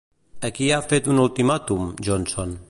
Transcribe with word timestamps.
A 0.47 0.49
qui 0.55 0.69
ha 0.69 0.79
fet 0.93 1.11
un 1.15 1.21
ultimàtum, 1.25 1.93
Johnson? 2.09 2.59